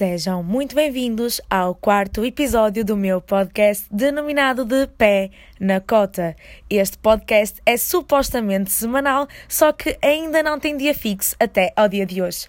[0.00, 5.30] Sejam muito bem-vindos ao quarto episódio do meu podcast denominado de Pé
[5.60, 6.34] na Cota.
[6.70, 12.06] Este podcast é supostamente semanal, só que ainda não tem dia fixo até ao dia
[12.06, 12.48] de hoje.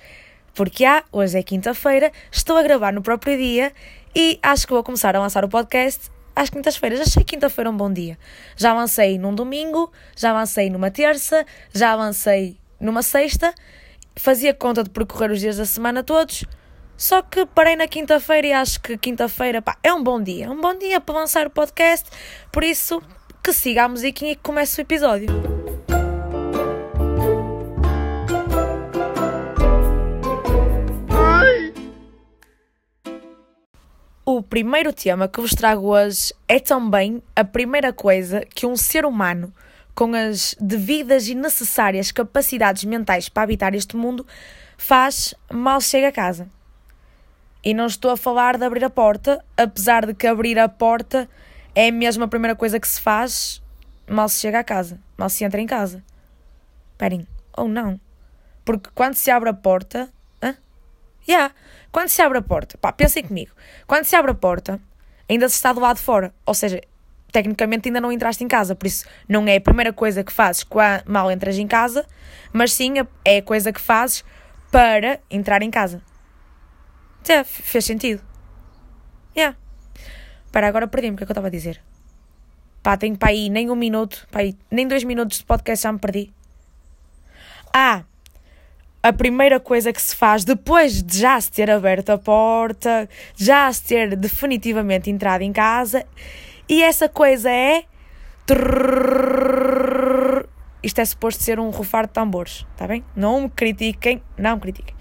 [0.55, 3.73] Porque há, hoje é quinta-feira, estou a gravar no próprio dia
[4.15, 7.01] e acho que vou começar a lançar o podcast às quintas-feiras.
[7.01, 8.17] Achei quinta-feira um bom dia.
[8.55, 13.53] Já avancei num domingo, já avancei numa terça, já avancei numa sexta,
[14.15, 16.45] fazia conta de percorrer os dias da semana todos
[17.01, 20.51] só que parei na quinta-feira e acho que quinta-feira é um bom dia.
[20.51, 22.07] Um bom dia para lançar o podcast.
[22.51, 23.01] Por isso,
[23.43, 25.27] que siga a musiquinha e que comece o episódio.
[34.23, 39.07] O primeiro tema que vos trago hoje é também a primeira coisa que um ser
[39.07, 39.51] humano
[39.95, 44.23] com as devidas e necessárias capacidades mentais para habitar este mundo
[44.77, 46.60] faz mal chega a casa.
[47.63, 51.29] E não estou a falar de abrir a porta, apesar de que abrir a porta
[51.75, 53.61] é mesmo a primeira coisa que se faz
[54.07, 56.03] mal se chega a casa, mal se entra em casa.
[56.93, 57.99] Esperem, ou não.
[58.65, 60.09] Porque quando se abre a porta.
[60.41, 60.55] Hã?
[61.27, 61.53] Yeah.
[61.91, 63.51] Quando se abre a porta, pá, pensem comigo.
[63.87, 64.79] Quando se abre a porta,
[65.29, 66.33] ainda se está do lado de fora.
[66.45, 66.81] Ou seja,
[67.31, 68.75] tecnicamente ainda não entraste em casa.
[68.75, 72.05] Por isso, não é a primeira coisa que fazes quando mal entras em casa,
[72.53, 72.93] mas sim
[73.25, 74.23] é a coisa que fazes
[74.71, 76.01] para entrar em casa.
[77.27, 78.21] É, fez sentido.
[79.35, 79.57] Yeah.
[80.51, 81.81] Para agora perdi-me, o que é que eu estava a dizer?
[82.83, 85.91] Pá, tenho para aí nem um minuto, pá, aí, nem dois minutos de podcast já
[85.91, 86.33] me perdi.
[87.73, 88.03] Ah,
[89.03, 93.71] a primeira coisa que se faz depois de já se ter aberto a porta, já
[93.71, 96.05] se ter definitivamente entrado em casa,
[96.67, 97.83] e essa coisa é.
[100.83, 103.03] Isto é suposto ser um rufar de tambores, está bem?
[103.15, 104.95] Não me critiquem, não me critiquem.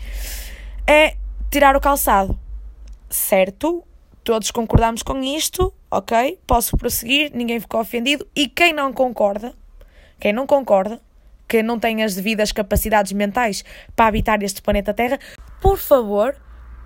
[0.86, 1.16] É
[1.50, 2.38] tirar o calçado.
[3.08, 3.84] Certo?
[4.22, 6.38] Todos concordamos com isto, ok?
[6.46, 8.26] Posso prosseguir, ninguém ficou ofendido.
[8.36, 9.54] E quem não concorda,
[10.20, 11.00] quem não concorda,
[11.48, 13.64] que não tem as devidas capacidades mentais
[13.96, 15.18] para habitar este planeta Terra,
[15.60, 16.36] por favor,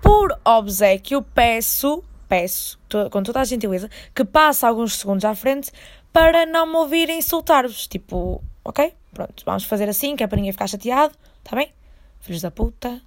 [0.01, 2.79] por obsequio, peço, peço,
[3.11, 5.71] com toda a gentileza, que passe alguns segundos à frente
[6.11, 7.85] para não me ouvir insultar-vos.
[7.85, 8.93] Tipo, ok?
[9.13, 11.71] Pronto, vamos fazer assim, que é para ninguém ficar chateado, tá bem?
[12.19, 13.01] Filhos da puta.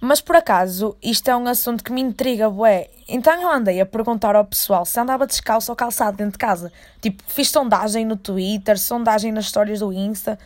[0.00, 2.88] Mas por acaso, isto é um assunto que me intriga, bué.
[3.06, 6.72] Então eu andei a perguntar ao pessoal se andava descalço ou calçado dentro de casa.
[7.02, 10.38] Tipo, fiz sondagem no Twitter, sondagem nas histórias do Insta.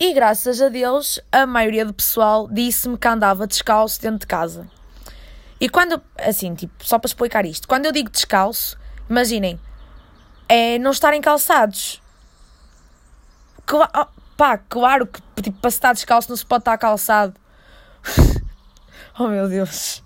[0.00, 4.66] E graças a Deus, a maioria do pessoal disse-me que andava descalço dentro de casa.
[5.60, 8.78] E quando, assim, tipo, só para explicar isto, quando eu digo descalço,
[9.08, 9.58] imaginem,
[10.48, 12.02] é não estarem calçados.
[13.66, 17.34] Cla oh, pá, claro que tipo, para estar descalço não se pode estar calçado.
[19.18, 20.02] Oh meu Deus.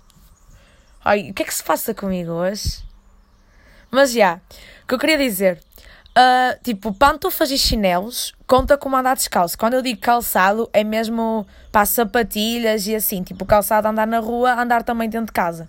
[1.03, 2.81] Ai, o que é que se passa comigo hoje?
[3.89, 4.41] Mas já, yeah,
[4.83, 5.59] o que eu queria dizer.
[6.11, 9.57] Uh, tipo, pantufas e chinelos conta como andar descalço.
[9.57, 13.21] Quando eu digo calçado, é mesmo para sapatilhas e assim.
[13.21, 15.67] Tipo, calçado andar na rua, andar também dentro de casa.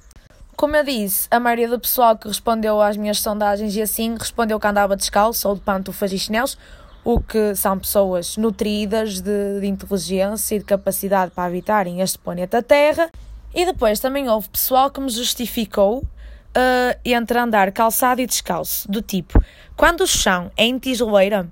[0.54, 4.60] Como eu disse, a maioria do pessoal que respondeu às minhas sondagens e assim respondeu
[4.60, 6.56] que andava descalço ou de pantufas e chinelos,
[7.02, 12.62] o que são pessoas nutridas de, de inteligência e de capacidade para habitarem este planeta
[12.62, 13.10] Terra
[13.54, 19.02] e depois também houve pessoal que me justificou uh, entre andar calçado e descalço, do
[19.02, 19.42] tipo,
[19.76, 21.50] quando o chão é em tijoleira,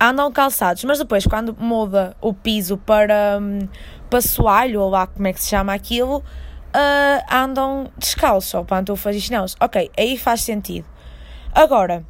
[0.00, 3.68] andam calçados, mas depois quando muda o piso para, um,
[4.08, 9.14] para soalho, ou lá como é que se chama aquilo, uh, andam descalços, ou pantufas
[9.14, 9.56] e chinelos.
[9.60, 10.86] Ok, aí faz sentido.
[11.52, 12.04] Agora,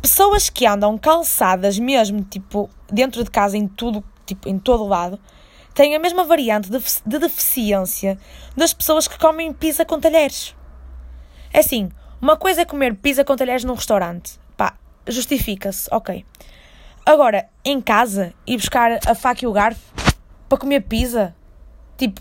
[0.00, 5.18] pessoas que andam calçadas mesmo, tipo, dentro de casa, em tudo, tipo, em todo lado,
[5.74, 8.18] têm a mesma variante de, de deficiência
[8.56, 10.54] das pessoas que comem pizza com talheres.
[11.52, 11.90] É assim,
[12.20, 14.38] uma coisa é comer pizza com talheres num restaurante.
[14.56, 14.74] Pá,
[15.06, 16.24] justifica-se, ok.
[17.04, 19.92] Agora, em casa, e buscar a faca e o garfo
[20.48, 21.34] para comer pizza,
[21.96, 22.20] tipo,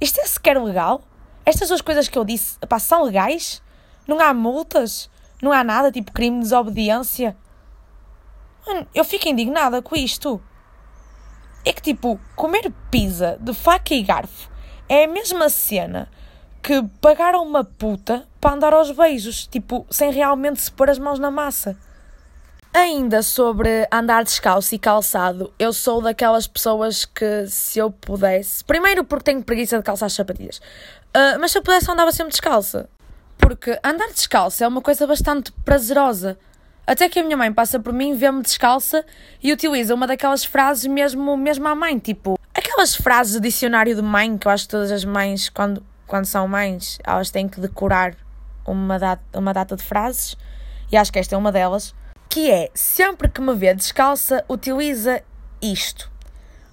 [0.00, 1.02] isto é sequer legal?
[1.44, 3.62] Estas duas coisas que eu disse, pá, são legais?
[4.06, 5.10] Não há multas?
[5.42, 7.36] Não há nada, tipo crime de desobediência?
[8.66, 10.40] Mano, eu fico indignada com isto.
[11.64, 14.50] É que, tipo, comer pizza de faca e garfo
[14.88, 16.08] é a mesma cena
[16.62, 21.18] que pagaram uma puta para andar aos beijos, tipo, sem realmente se pôr as mãos
[21.18, 21.76] na massa.
[22.74, 28.64] Ainda sobre andar descalço e calçado, eu sou daquelas pessoas que, se eu pudesse.
[28.64, 32.30] Primeiro, porque tenho preguiça de calçar as sapatilhas, uh, mas se eu pudesse, andava sempre
[32.30, 32.88] descalça.
[33.36, 36.38] Porque andar descalço é uma coisa bastante prazerosa.
[36.84, 39.04] Até que a minha mãe passa por mim, vê-me descalça
[39.40, 44.02] e utiliza uma daquelas frases mesmo, mesmo à mãe, tipo, aquelas frases do dicionário de
[44.02, 47.60] mãe que eu acho que todas as mães, quando, quando são mães, elas têm que
[47.60, 48.16] decorar
[48.66, 50.36] uma data, uma data de frases,
[50.90, 51.94] e acho que esta é uma delas,
[52.28, 55.22] que é, sempre que me vê descalça, utiliza
[55.60, 56.10] isto.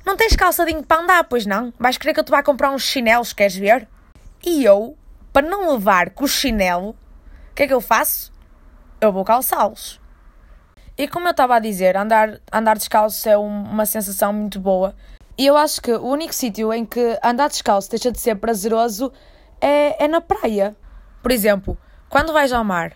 [0.04, 1.72] Não tens calçadinho para andar, pois não?
[1.78, 3.88] Vais querer que eu te vá comprar uns chinelos, queres ver?
[4.44, 4.98] E eu,
[5.32, 6.96] para não levar com o chinelo,
[7.52, 8.32] o que é que eu faço?
[9.01, 10.00] Eu vou calçá-los.
[10.98, 14.94] E como eu estava a dizer, andar, andar descalço é uma sensação muito boa.
[15.38, 19.10] E eu acho que o único sítio em que andar descalço deixa de ser prazeroso
[19.62, 20.75] é, é na praia.
[21.24, 21.78] Por exemplo,
[22.10, 22.92] quando vais ao mar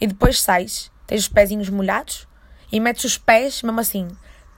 [0.00, 2.28] e depois sais, tens os pezinhos molhados
[2.70, 4.06] e metes os pés, mesmo assim,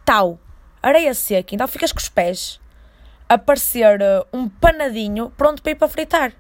[0.05, 0.39] tal,
[0.83, 2.61] areia seca, então ficas com os pés
[3.27, 6.33] a parecer uh, um panadinho pronto para ir para fritar.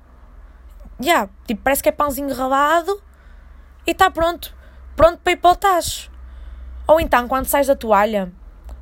[1.00, 3.02] Já, yeah, tipo, parece que é pãozinho ralado
[3.86, 4.54] e está pronto,
[4.96, 6.10] pronto para ir para o tacho.
[6.86, 8.32] Ou então, quando sais da toalha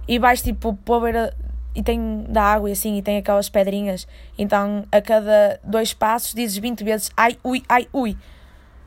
[0.09, 1.37] e vais tipo para a beira
[1.75, 4.07] e tem da água e assim, e tem aquelas pedrinhas,
[4.37, 8.17] então a cada dois passos dizes 20 vezes ai, ui, ai, ui.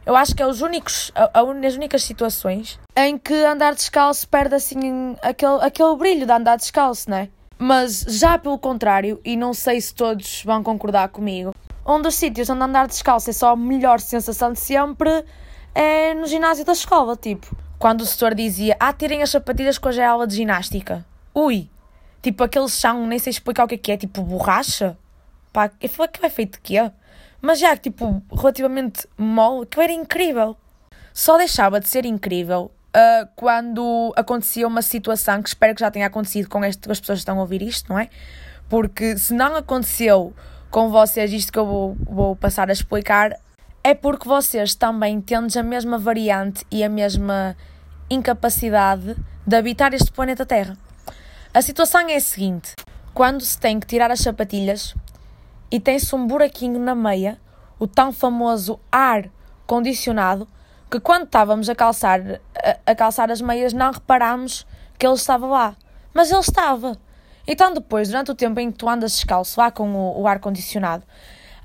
[0.06, 4.28] Eu acho que é os únicos, a, a, as únicas situações em que andar descalço
[4.28, 7.30] perde assim aquele, aquele brilho de andar descalço, não é?
[7.58, 11.56] Mas já pelo contrário, e não sei se todos vão concordar comigo,
[11.88, 15.24] um dos sítios onde andar descalço é só a melhor sensação de sempre
[15.74, 17.56] é no ginásio da escola, tipo.
[17.80, 21.06] Quando o setor dizia, ah, tirem as sapatilhas com a aula de ginástica.
[21.34, 21.70] Ui,
[22.22, 24.98] tipo aquele chão, nem sei explicar o que é que é, tipo borracha.
[25.52, 25.86] Pá, que
[26.26, 26.92] é feito de quê?
[27.42, 30.56] Mas já, tipo, relativamente mole, que era incrível.
[31.14, 36.08] Só deixava de ser incrível uh, quando acontecia uma situação que espero que já tenha
[36.08, 38.10] acontecido com, este, as pessoas que estão a ouvir isto, não é?
[38.70, 40.34] Porque se não aconteceu
[40.72, 43.38] com vocês isto que eu vou, vou passar a explicar,
[43.84, 47.56] é porque vocês também tendes a mesma variante e a mesma
[48.10, 49.16] incapacidade
[49.46, 50.78] de habitar este planeta Terra.
[51.54, 52.76] A situação é a seguinte:
[53.14, 54.96] quando se tem que tirar as sapatilhas,
[55.70, 57.40] e tem-se um buraquinho na meia,
[57.78, 59.30] o tão famoso ar
[59.68, 60.48] condicionado,
[60.90, 62.22] que quando estávamos a calçar,
[62.56, 64.66] a, a calçar as meias não reparámos
[64.98, 65.76] que ele estava lá.
[66.14, 66.96] Mas ele estava.
[67.46, 70.40] Então depois, durante o tempo em que tu andas descalço lá com o, o ar
[70.40, 71.04] condicionado,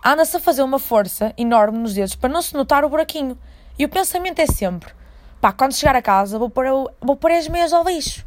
[0.05, 3.39] anda-se a fazer uma força enorme nos dedos para não se notar o buraquinho.
[3.79, 4.93] E o pensamento é sempre,
[5.41, 6.67] pá, quando chegar a casa vou pôr,
[7.01, 8.27] vou pôr as meias ao lixo.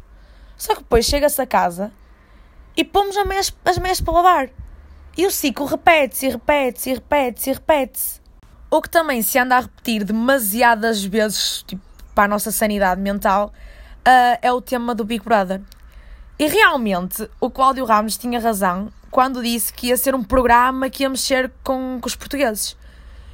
[0.56, 1.92] Só que depois chega-se a casa
[2.76, 4.50] e pomos as meias, as meias para lavar.
[5.16, 8.20] E o ciclo repete-se, repete-se, repete-se, repete-se.
[8.70, 11.82] O que também se anda a repetir demasiadas vezes tipo,
[12.14, 13.52] para a nossa sanidade mental
[14.06, 15.60] uh, é o tema do Big Brother.
[16.38, 21.04] E realmente o Cláudio Ramos tinha razão quando disse que ia ser um programa que
[21.04, 22.76] ia mexer com, com os portugueses.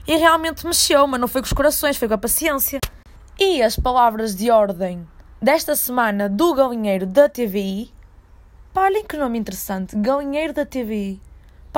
[0.06, 2.80] E realmente mexeu, mas não foi com os corações, foi com a paciência.
[3.38, 5.08] E as palavras de ordem
[5.40, 7.90] desta semana do galinheiro da TVI.
[8.74, 11.18] Pá, olhem que nome interessante, galinheiro da TVI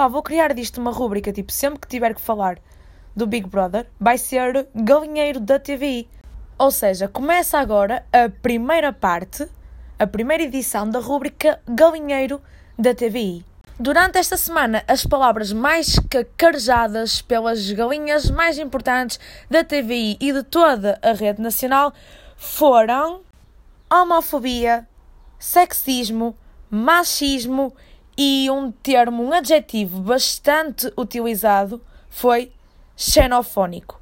[0.01, 2.59] pá, vou criar disto uma rúbrica, tipo, sempre que tiver que falar
[3.15, 6.09] do Big Brother, vai ser galinheiro da TVI.
[6.59, 9.47] Ou seja, começa agora a primeira parte,
[9.99, 12.41] a primeira edição da rúbrica Galinheiro
[12.79, 13.45] da TVI.
[13.83, 19.19] Durante esta semana, as palavras mais cacarejadas pelas galinhas mais importantes
[19.49, 21.91] da TVI e de toda a rede nacional
[22.37, 23.23] foram
[23.91, 24.87] homofobia,
[25.39, 26.37] sexismo,
[26.71, 27.75] machismo
[28.19, 31.81] e um termo, um adjetivo bastante utilizado
[32.11, 32.53] foi
[32.95, 33.99] xenofónico.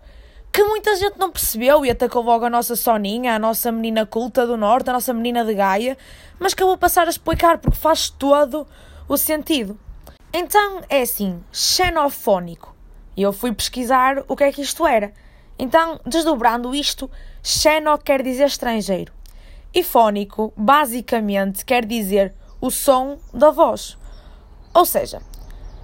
[0.50, 4.44] Que muita gente não percebeu e atacou logo a nossa Soninha, a nossa menina culta
[4.44, 5.96] do Norte, a nossa menina de Gaia,
[6.36, 8.66] mas que eu vou passar a explicar porque faz todo
[9.08, 9.78] o sentido.
[10.32, 12.76] Então é assim, xenofónico.
[13.16, 15.12] E eu fui pesquisar o que é que isto era.
[15.58, 17.10] Então, desdobrando isto,
[17.42, 19.12] xeno quer dizer estrangeiro.
[19.74, 23.98] E fónico, basicamente, quer dizer o som da voz.
[24.72, 25.20] Ou seja,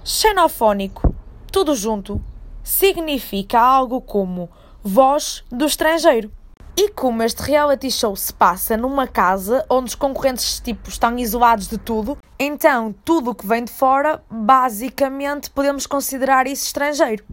[0.03, 1.13] xenofónico,
[1.51, 2.23] tudo junto,
[2.63, 4.49] significa algo como
[4.81, 6.31] voz do estrangeiro.
[6.77, 11.67] E como este reality show se passa numa casa onde os concorrentes tipo, estão isolados
[11.67, 17.23] de tudo, então tudo o que vem de fora, basicamente podemos considerar isso estrangeiro.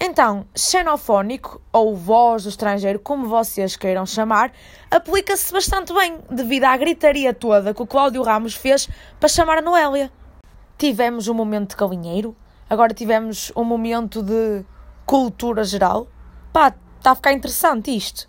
[0.00, 4.52] Então, xenofónico, ou voz do estrangeiro, como vocês queiram chamar,
[4.90, 8.88] aplica-se bastante bem, devido à gritaria toda que o Cláudio Ramos fez
[9.20, 10.10] para chamar a Noélia
[10.76, 12.36] tivemos um momento de galinheiro,
[12.68, 14.64] agora tivemos um momento de
[15.06, 16.08] cultura geral.
[16.52, 18.28] Pá, está a ficar interessante isto.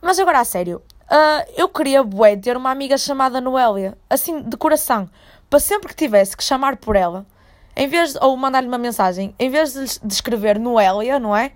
[0.00, 4.56] Mas agora a sério, uh, eu queria bué ter uma amiga chamada Noélia, assim, de
[4.56, 5.10] coração,
[5.50, 7.26] para sempre que tivesse que chamar por ela,
[7.74, 11.52] em vez de, ou mandar-lhe uma mensagem, em vez de, escrever Noélia, não é?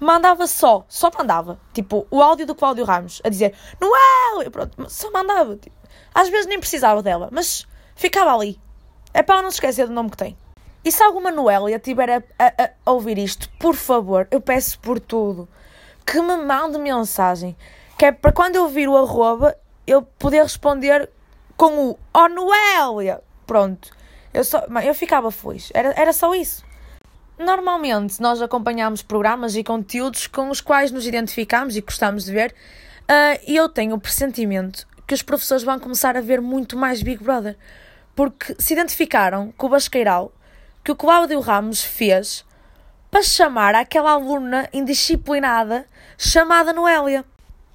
[0.00, 5.10] Mandava só, só mandava, tipo, o áudio do Cláudio Ramos, a dizer Noélia, pronto, só
[5.10, 5.76] mandava, tipo,
[6.14, 8.60] às vezes nem precisava dela, mas ficava ali,
[9.14, 10.36] é para não se esquecer do nome que tem.
[10.84, 14.98] E se alguma Noélia estiver a, a, a, ouvir isto, por favor, eu peço por
[15.00, 15.48] tudo
[16.10, 17.54] que me mande mensagem.
[17.98, 19.54] Que é para quando eu vir o arroba,
[19.86, 21.10] eu poder responder
[21.56, 23.20] com o Oh Noélia!
[23.46, 23.90] Pronto.
[24.32, 25.70] Eu, só, eu ficava feliz.
[25.74, 26.64] Era, era só isso.
[27.38, 32.54] Normalmente nós acompanhamos programas e conteúdos com os quais nos identificamos e gostamos de ver,
[33.02, 37.00] uh, e eu tenho o pressentimento que os professores vão começar a ver muito mais
[37.00, 37.56] Big Brother,
[38.14, 40.32] porque se identificaram com o Basqueiral
[40.82, 42.44] que o Cláudio Ramos fez
[43.10, 45.86] para chamar aquela aluna indisciplinada
[46.16, 47.24] chamada Noélia.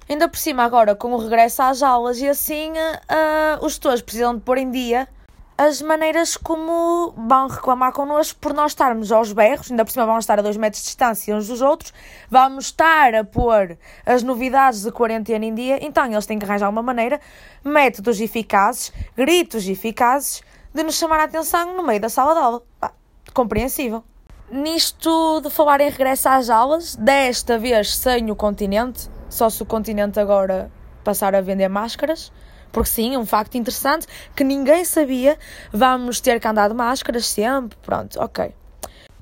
[0.08, 4.34] Ainda por cima, agora com o regresso às aulas e assim, uh, os tutores precisam
[4.34, 5.08] de pôr em dia
[5.56, 10.24] as maneiras como vão reclamar connosco por nós estarmos aos berros, ainda por cima vamos
[10.24, 11.94] estar a dois metros de distância uns dos outros,
[12.28, 16.68] vamos estar a pôr as novidades de quarentena em dia, então eles têm que arranjar
[16.68, 17.20] uma maneira,
[17.64, 20.42] métodos eficazes, gritos eficazes,
[20.74, 22.62] de nos chamar a atenção no meio da sala de aula.
[22.80, 22.92] Pá,
[23.32, 24.02] compreensível.
[24.50, 29.66] Nisto de falar em regresso às aulas, desta vez sem o continente, só se o
[29.66, 30.70] continente agora
[31.02, 32.30] passar a vender máscaras,
[32.70, 35.38] porque sim, um facto interessante que ninguém sabia,
[35.72, 38.54] vamos ter que andar de máscaras sempre, pronto, ok.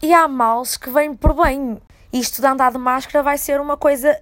[0.02, 1.80] E há males que vêm por bem.
[2.12, 4.20] Isto de andar de máscara vai ser uma coisa,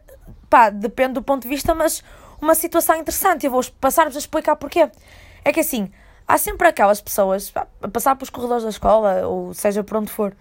[0.50, 2.04] pá, depende do ponto de vista, mas
[2.42, 3.46] uma situação interessante.
[3.46, 4.90] Eu vou passar-vos a explicar porquê.
[5.42, 5.90] É que assim,
[6.28, 10.12] há sempre aquelas pessoas, pá, a passar pelos corredores da escola, ou seja por onde
[10.12, 10.36] for,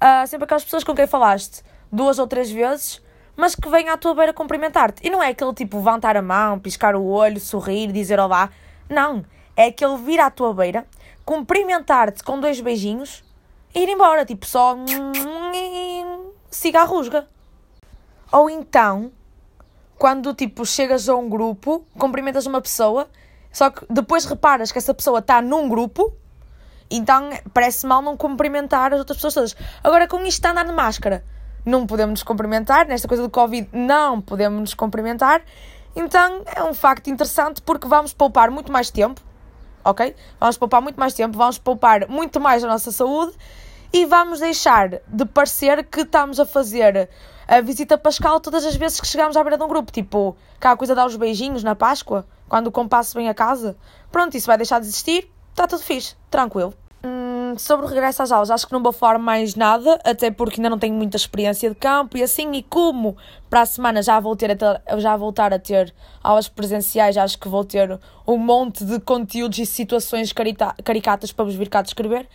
[0.00, 3.02] há sempre aquelas pessoas com quem falaste duas ou três vezes
[3.40, 5.06] mas que vem à tua beira cumprimentar-te.
[5.06, 8.50] E não é aquele tipo levantar a mão, piscar o olho, sorrir, dizer olá.
[8.86, 9.24] Não.
[9.56, 10.86] É aquele vir à tua beira,
[11.24, 13.24] cumprimentar-te com dois beijinhos
[13.74, 14.26] e ir embora.
[14.26, 14.76] Tipo, só.
[16.50, 17.26] siga a rusga.
[18.30, 19.10] Ou então,
[19.98, 23.08] quando tipo chegas a um grupo, cumprimentas uma pessoa,
[23.50, 26.12] só que depois reparas que essa pessoa está num grupo,
[26.90, 29.56] então parece mal não cumprimentar as outras pessoas todas.
[29.82, 31.24] Agora, com isto de andar de máscara,
[31.64, 35.42] não podemos nos cumprimentar, nesta coisa do Covid não podemos nos cumprimentar.
[35.94, 39.20] Então é um facto interessante porque vamos poupar muito mais tempo,
[39.84, 40.14] ok?
[40.38, 43.36] Vamos poupar muito mais tempo, vamos poupar muito mais a nossa saúde
[43.92, 47.08] e vamos deixar de parecer que estamos a fazer
[47.48, 49.90] a visita pascal todas as vezes que chegamos à beira de um grupo.
[49.90, 53.76] Tipo, cá a coisa dar os beijinhos na Páscoa, quando o compasso vem a casa.
[54.12, 56.74] Pronto, isso vai deixar de existir, está tudo fixe, tranquilo.
[57.02, 60.60] Hum, sobre o regresso às aulas, acho que não vou falar mais nada, até porque
[60.60, 63.16] ainda não tenho muita experiência de campo e assim, e como
[63.48, 64.50] para a semana já vou ter
[64.86, 69.58] a já voltar a ter aulas presenciais, acho que vou ter um monte de conteúdos
[69.58, 72.28] e situações carita, caricatas para vos vir cá descrever.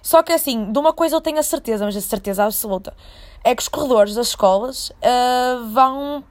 [0.00, 2.94] Só que assim, de uma coisa eu tenho a certeza, mas a certeza absoluta,
[3.42, 6.22] é que os corredores das escolas uh, vão,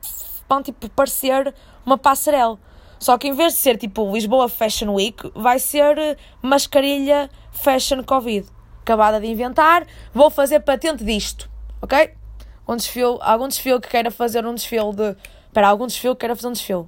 [0.48, 1.54] vão tipo parecer
[1.86, 2.58] uma passarela
[3.04, 8.02] só que em vez de ser tipo Lisboa Fashion Week, vai ser eh, mascarilha Fashion
[8.02, 8.48] Covid.
[8.82, 11.50] Acabada de inventar, vou fazer patente disto,
[11.82, 12.14] ok?
[12.66, 15.18] Um desfile, algum desfile que queira fazer um desfile de.
[15.48, 16.88] Espera, algum desfile que queira fazer um desfile.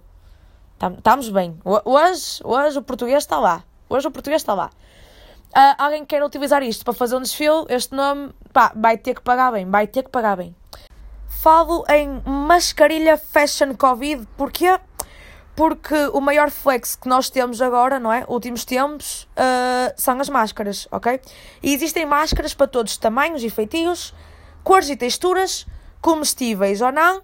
[0.98, 1.60] Estamos bem.
[1.66, 3.66] Hoje, hoje o português está lá.
[3.90, 4.70] Hoje o português está lá.
[5.50, 9.22] Uh, alguém queira utilizar isto para fazer um desfile, este nome, pá, vai ter que
[9.22, 10.56] pagar bem, vai ter que pagar bem.
[11.28, 14.80] Falo em mascarilha Fashion Covid, porque
[15.56, 18.26] porque o maior flex que nós temos agora, não é?
[18.28, 21.20] Últimos tempos, uh, são as máscaras, ok?
[21.64, 24.14] E existem máscaras para todos os tamanhos e feitios,
[24.64, 25.66] cores e texturas,
[26.02, 27.24] comestíveis ou não.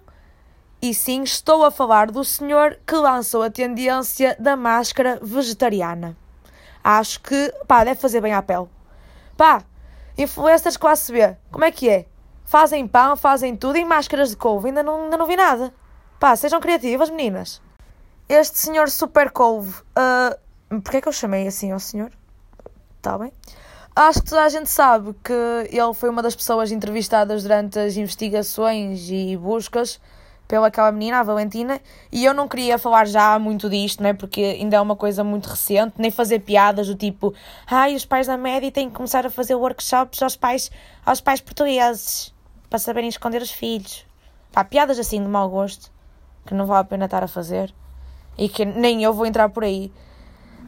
[0.80, 6.16] E sim, estou a falar do senhor que lançou a tendência da máscara vegetariana.
[6.82, 8.66] Acho que, pá, deve fazer bem à pele.
[9.36, 9.62] Pá,
[10.16, 12.06] influencers classe B, como é que é?
[12.44, 15.72] Fazem pão, fazem tudo em máscaras de couve, ainda não, ainda não vi nada.
[16.18, 17.62] Pá, sejam criativas, meninas.
[18.34, 22.10] Este senhor Super Couve, uh, porquê é que eu chamei assim ao senhor?
[22.96, 23.30] Está bem?
[23.94, 25.34] Acho que toda a gente sabe que
[25.70, 30.00] ele foi uma das pessoas entrevistadas durante as investigações e buscas
[30.48, 31.78] pelaquela menina, a Valentina,
[32.10, 35.50] e eu não queria falar já muito disto, né, porque ainda é uma coisa muito
[35.50, 37.34] recente, nem fazer piadas do tipo,
[37.66, 40.70] ai, os pais da média têm que começar a fazer workshops aos pais,
[41.04, 42.32] aos pais portugueses,
[42.70, 44.06] para saberem esconder os filhos.
[44.50, 45.92] Pá, piadas assim de mau gosto,
[46.46, 47.74] que não vale a pena estar a fazer
[48.36, 49.92] e que nem eu vou entrar por aí.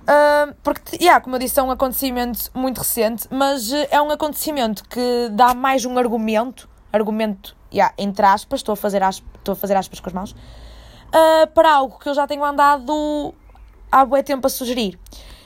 [0.04, 4.10] Uh, porque, yeah, como eu disse, é um acontecimento muito recente, mas uh, é um
[4.10, 9.52] acontecimento que dá mais um argumento, argumento, yeah, entre aspas, estou a fazer aspas, estou
[9.54, 13.34] a fazer aspas com as mãos, uh, para algo que eu já tenho andado
[13.90, 14.98] há bué tempo a sugerir.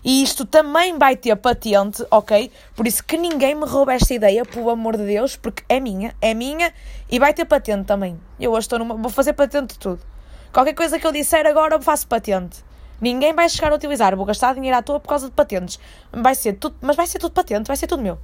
[0.05, 2.51] E isto também vai ter patente, ok?
[2.75, 6.15] Por isso que ninguém me rouba esta ideia, pelo amor de Deus, porque é minha,
[6.21, 6.73] é minha
[7.11, 8.19] e vai ter patente também.
[8.41, 8.95] Eu hoje estou numa.
[8.95, 10.01] Vou fazer patente de tudo.
[10.53, 12.65] Qualquer coisa que eu disser agora eu faço patente.
[13.01, 15.79] Ninguém vai chegar a utilizar, vou gastar dinheiro à toa por causa de patentes.
[16.13, 18.19] Vai ser tudo, mas vai ser tudo patente, vai ser tudo meu.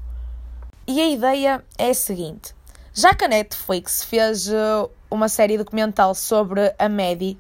[0.87, 2.55] e a ideia é a seguinte:
[2.93, 7.39] já que a Netflix fez uh, uma série documental sobre a Maddie,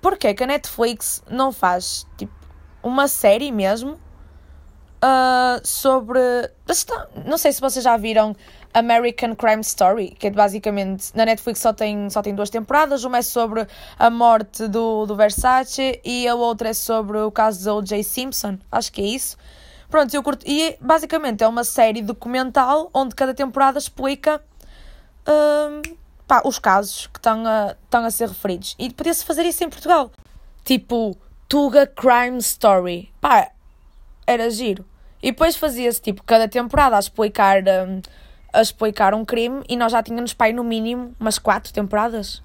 [0.00, 2.32] porquê que a Netflix não faz tipo
[2.82, 3.98] uma série mesmo
[5.02, 6.18] uh, sobre.
[7.26, 8.34] Não sei se vocês já viram
[8.74, 13.04] American Crime Story, que é basicamente na Netflix só tem, só tem duas temporadas.
[13.04, 13.66] Uma é sobre
[13.96, 18.02] a morte do, do Versace e a outra é sobre o caso de O.J.
[18.02, 18.58] Simpson.
[18.70, 19.36] Acho que é isso.
[19.88, 20.44] Pronto, eu curto.
[20.44, 24.42] E basicamente é uma série documental onde cada temporada explica
[25.28, 28.74] uh, pá, os casos que estão a, estão a ser referidos.
[28.76, 30.10] E podia-se fazer isso em Portugal.
[30.64, 31.16] Tipo,
[31.48, 33.12] Tuga Crime Story.
[33.20, 33.52] Pá,
[34.26, 34.84] era giro.
[35.22, 37.62] E depois fazia-se tipo cada temporada a explicar.
[37.62, 38.02] Um,
[38.54, 42.42] a explicar um crime e nós já tínhamos, pai, no mínimo, umas quatro temporadas.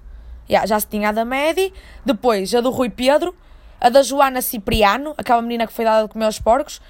[0.50, 1.72] Yeah, já se tinha a da Medi,
[2.04, 3.36] depois a do Rui Pedro,
[3.80, 6.82] a da Joana Cipriano, aquela menina que foi dada de comer aos porcos,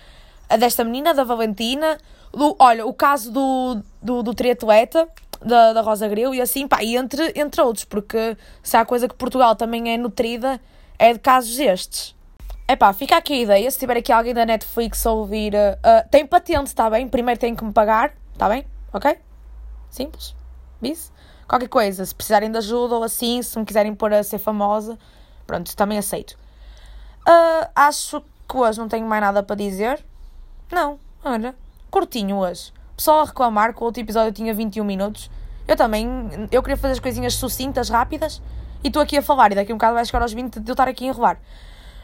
[0.50, 1.98] a desta menina, da Valentina,
[2.32, 5.08] do, olha, o caso do, do, do triatleta,
[5.42, 9.08] da, da Rosa Greu e assim, pá, e entre, entre outros, porque se há coisa
[9.08, 10.60] que Portugal também é nutrida,
[10.98, 12.16] é de casos estes.
[12.68, 16.10] É pá, fica aqui a ideia, se tiver aqui alguém da Netflix a ouvir, uh,
[16.10, 17.08] tem patente, está bem?
[17.08, 18.66] Primeiro tem que me pagar, está bem?
[18.94, 19.18] Ok?
[19.90, 20.36] Simples.
[20.82, 21.12] Bis.
[21.48, 24.98] Qualquer coisa, se precisarem de ajuda ou assim, se me quiserem pôr a ser famosa,
[25.48, 26.38] pronto, também aceito.
[27.28, 30.04] Uh, acho que hoje não tenho mais nada para dizer.
[30.72, 31.56] Não, olha,
[31.90, 32.72] curtinho hoje.
[32.96, 35.30] Pessoal a reclamar que o outro episódio tinha 21 minutos.
[35.68, 36.08] Eu também,
[36.52, 38.42] eu queria fazer as coisinhas sucintas, rápidas,
[38.84, 40.70] e estou aqui a falar, e daqui a um bocado vai chegar aos 20 de
[40.70, 41.40] eu estar aqui a enrolar.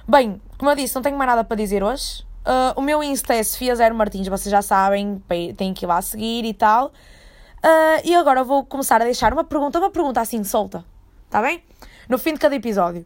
[0.08, 2.26] Bem, como eu disse, não tenho mais nada para dizer hoje.
[2.46, 5.20] Uh, o meu Insta é Sofia Zero Martins, vocês já sabem,
[5.58, 6.88] têm que ir lá seguir e tal.
[6.88, 10.86] Uh, e agora vou começar a deixar uma pergunta, uma pergunta assim solta,
[11.28, 11.64] tá bem?
[12.08, 13.04] No fim de cada episódio.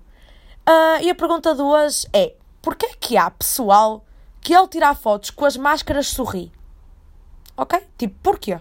[0.67, 4.03] Uh, e a pergunta hoje é: porquê é que há pessoal
[4.41, 6.51] que ao tirar fotos com as máscaras sorri?
[7.55, 7.79] Ok?
[7.97, 8.59] Tipo, porquê?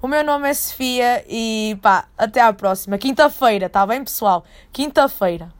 [0.00, 2.98] O meu nome é Sofia e pá, até à próxima.
[2.98, 4.44] Quinta-feira, tá bem, pessoal?
[4.72, 5.52] Quinta-feira.